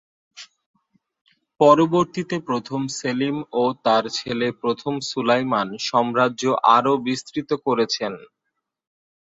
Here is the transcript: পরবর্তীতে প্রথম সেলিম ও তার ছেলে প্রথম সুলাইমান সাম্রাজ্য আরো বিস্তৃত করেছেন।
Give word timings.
পরবর্তীতে 1.59 2.35
প্রথম 2.47 2.81
সেলিম 2.97 3.37
ও 3.53 3.63
তার 3.85 4.03
ছেলে 4.17 4.47
প্রথম 4.61 4.93
সুলাইমান 5.09 5.67
সাম্রাজ্য 5.87 6.43
আরো 6.75 6.93
বিস্তৃত 7.07 7.49
করেছেন। 7.65 8.13